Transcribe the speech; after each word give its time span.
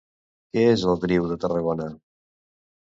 Què 0.55 0.63
és 0.71 0.87
el 0.93 0.97
Griu 1.05 1.31
de 1.33 1.39
Tarragona? 1.45 1.91